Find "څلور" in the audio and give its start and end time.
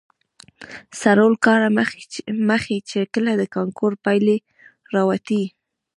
1.01-1.31